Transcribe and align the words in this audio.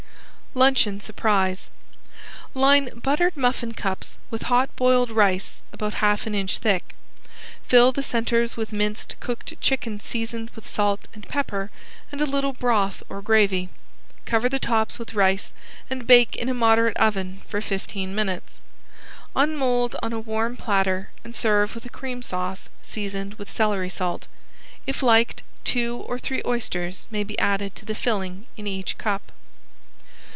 ~LUNCHEON 0.53 0.99
SURPRISE~ 0.99 1.69
Line 2.53 2.89
buttered 2.93 3.37
muffin 3.37 3.73
cups 3.73 4.17
with 4.29 4.41
hot 4.51 4.69
boiled 4.75 5.09
rice 5.09 5.61
about 5.71 5.93
half 6.03 6.27
an 6.27 6.35
inch 6.35 6.57
thick. 6.57 6.93
Fill 7.65 7.93
the 7.93 8.03
centers 8.03 8.57
with 8.57 8.73
minced 8.73 9.15
cooked 9.21 9.53
chicken 9.61 10.01
seasoned 10.01 10.49
with 10.49 10.67
salt 10.67 11.07
and 11.13 11.25
pepper 11.29 11.71
and 12.11 12.19
a 12.19 12.25
little 12.25 12.51
broth 12.51 13.01
or 13.07 13.21
gravy. 13.21 13.69
Cover 14.25 14.49
the 14.49 14.59
tops 14.59 14.99
with 14.99 15.13
rice 15.13 15.53
and 15.89 16.05
bake 16.05 16.35
in 16.35 16.49
a 16.49 16.53
moderate 16.53 16.97
oven 16.97 17.41
for 17.47 17.61
fifteen 17.61 18.13
minutes. 18.13 18.59
Unmold 19.37 19.95
on 20.03 20.11
a 20.11 20.19
warm 20.19 20.57
platter 20.57 21.11
and 21.23 21.33
serve 21.33 21.73
with 21.73 21.85
a 21.85 21.89
cream 21.89 22.21
sauce 22.21 22.67
seasoned 22.83 23.35
with 23.35 23.49
celery 23.49 23.89
salt. 23.89 24.27
If 24.85 25.01
liked, 25.01 25.43
two 25.63 26.03
or 26.09 26.19
three 26.19 26.41
oysters 26.45 27.07
may 27.09 27.23
be 27.23 27.39
added 27.39 27.73
to 27.77 27.85
the 27.85 27.95
filling 27.95 28.47
in 28.57 28.67
each 28.67 28.97
cup. 28.97 29.31